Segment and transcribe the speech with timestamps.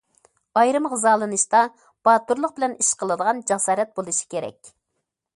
[0.59, 1.59] ئايرىم غىزالىنىشتا،
[2.09, 4.73] باتۇرلۇق بىلەن ئىش قىلىدىغان جاسارەت بولۇشى كېرەك.